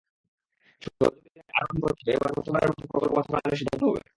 সহযোগিতাকে 0.81 1.51
আরও 1.53 1.69
নিবিড় 1.69 1.85
করতে 1.85 2.09
এবার 2.11 2.31
প্রথমবারের 2.35 2.69
মতো 2.71 2.83
প্রকল্প 2.83 3.13
বাস্তবায়নের 3.17 3.59
সিদ্ধান্ত 3.59 3.83
হবে। 3.87 4.01